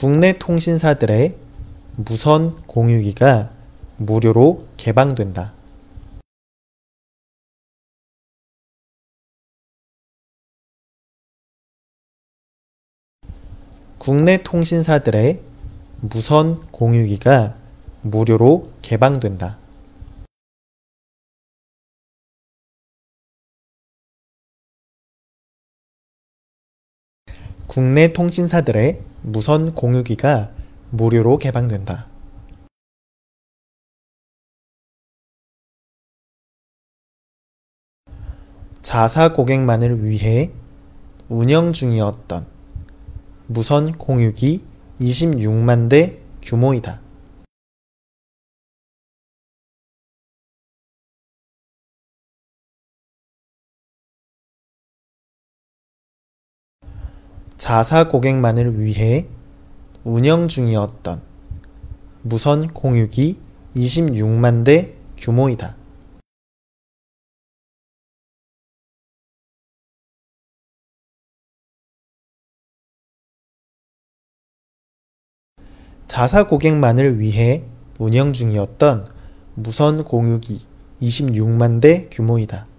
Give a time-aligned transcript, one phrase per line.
[0.00, 1.36] 국내 통신사들의
[1.96, 3.50] 무선 공유기가
[3.96, 5.54] 무료로 개방된다.
[13.98, 15.42] 국내 통신사들의
[16.02, 17.56] 무선 공유기가
[18.02, 19.58] 무료로 개방된다.
[27.68, 30.50] 국내 통신사들의 무선 공유기가
[30.90, 32.06] 무료로 개방된다.
[38.80, 40.50] 자사 고객만을 위해
[41.28, 42.46] 운영 중이었던
[43.48, 44.64] 무선 공유기
[44.98, 47.07] 26만 대 규모이다.
[57.58, 59.26] 자사 고객만을 위해
[60.04, 61.20] 운영 중이었던
[62.22, 63.40] 무선 공유기
[63.74, 65.76] 26만 대 규모이다.
[76.06, 77.64] 자사 고객만을 위해
[77.98, 79.08] 운영 중이었던
[79.56, 80.64] 무선 공유기
[81.02, 82.77] 26만 대 규모이다.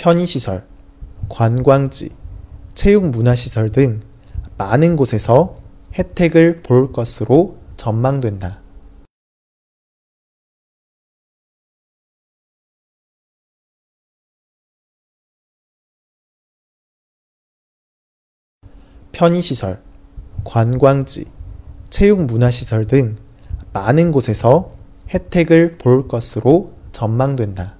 [0.00, 0.66] 편의시설,
[1.28, 2.08] 관광지,
[2.72, 4.00] 체육문화시설 등
[4.56, 5.56] 많은 곳에서
[5.92, 8.62] 혜택을 볼 것으로 전망된다.
[19.12, 19.82] 편의시설,
[20.44, 21.26] 관광지,
[21.90, 23.18] 체육문화시설 등
[23.74, 24.70] 많은 곳에서
[25.10, 27.79] 혜택을 볼 것으로 전망된다.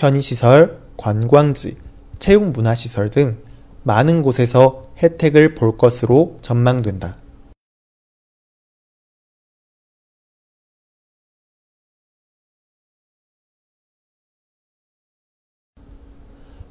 [0.00, 1.76] 편의시설, 관광지,
[2.18, 3.36] 체육문화시설 등
[3.82, 7.18] 많은 곳에서 혜택을 볼 것으로 전망된다.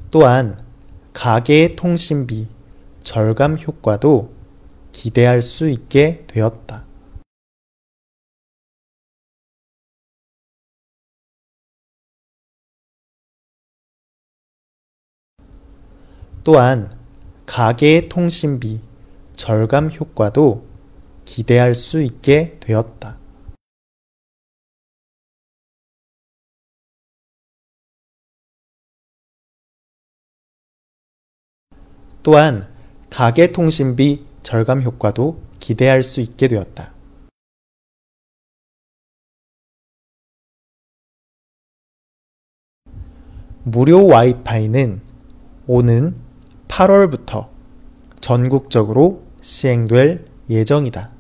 [0.10, 0.66] 또한
[1.14, 2.50] 가계 통신비
[3.04, 4.34] 절감 효과도
[4.92, 6.89] 기대할 수 있게 되었다.
[16.52, 16.90] 또한
[17.46, 18.82] 가계 통신비
[19.36, 20.66] 절감 효과도
[21.24, 23.20] 기대할 수 있게 되었다.
[32.24, 32.68] 또한
[33.12, 36.96] 가계 통신비 절감 효과도 기대할 수 있게 되었다.
[43.64, 45.00] 무료 와이파이는
[45.68, 46.29] 오는
[46.80, 47.50] 8월부터
[48.22, 51.12] 전국적으로 시행될 예정이다.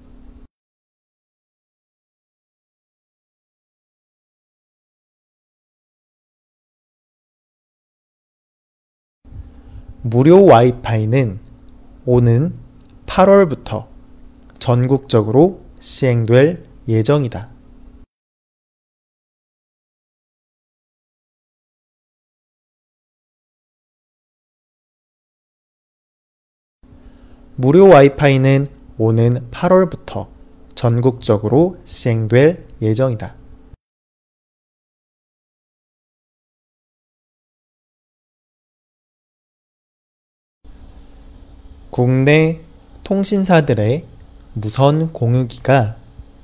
[10.01, 11.41] 무료 와이파이는
[12.05, 12.55] 오는
[13.05, 13.87] 8월부터
[14.59, 17.58] 전국적으로 시행될 예정이다.
[27.61, 30.29] 무료 와이파이는 오는 8월부터
[30.75, 33.35] 전국적으로 시행될 예정이다.
[41.89, 42.61] 국내
[43.03, 44.05] 통신사들의
[44.53, 45.97] 무선 공유기가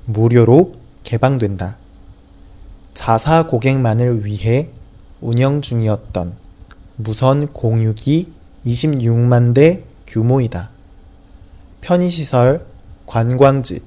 [0.07, 1.77] 무료로 개방된다.
[2.91, 4.69] 자사 고객만을 위해
[5.21, 6.35] 운영 중이었던
[6.97, 8.33] 무선 공유기
[8.65, 10.74] 26만 대 규모이다.
[11.81, 12.65] 편의시설,
[13.05, 13.81] 관광지,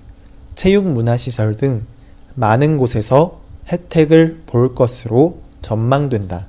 [0.55, 1.87] 체육문화시설 등
[2.35, 6.47] 많은 곳에서 혜택을 볼 것으로 전망된다.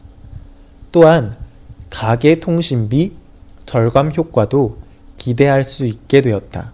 [0.92, 1.36] 또한
[1.90, 3.14] 가계 통신비
[3.66, 4.78] 절감 효과도
[5.18, 6.72] 기대할 수 있게 되었다.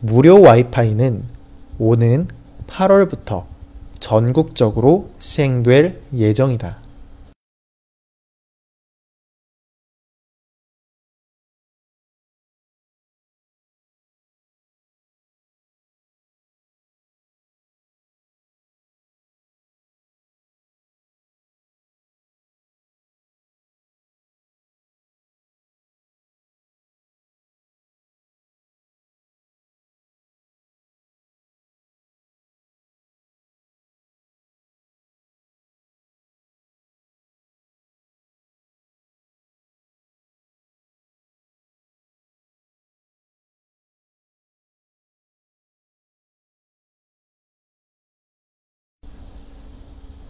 [0.00, 1.22] 무료 와이파이는
[1.78, 2.26] 오는
[2.66, 3.44] 8월부터
[4.00, 6.78] 전국적으로 시행될 예정이다.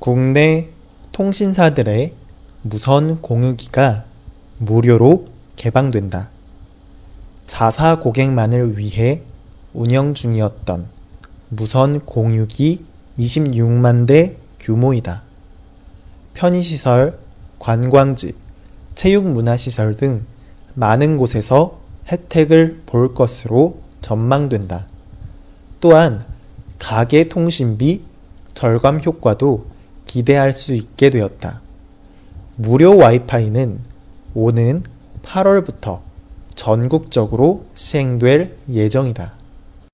[0.03, 0.69] 국내
[1.13, 2.13] 통신사들의
[2.63, 4.05] 무선 공유기가
[4.59, 6.29] 무료로 개방된다.
[7.45, 9.23] 자사 고객만을 위해
[9.73, 10.89] 운영 중이었던
[11.51, 12.85] 무선 공유기
[13.17, 15.23] 26만 대 규모이다.
[16.35, 17.21] 편의시설,
[17.61, 18.35] 관광지,
[18.97, 20.27] 체육문화시설 등
[20.75, 21.79] 많은 곳에서
[22.09, 24.89] 혜택을 볼 것으로 전망된다.
[25.81, 26.27] 또한
[26.81, 28.03] 가계 통신비
[28.53, 29.71] 절감 효과도
[30.05, 31.61] 기대할 수 있게 되었다.
[32.57, 33.79] 무료 와이파이는
[34.35, 34.83] 오는
[35.23, 36.01] 8월부터
[36.55, 39.42] 전국적으로 시행될 예정이다.